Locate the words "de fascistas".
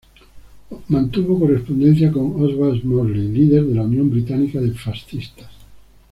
4.59-5.51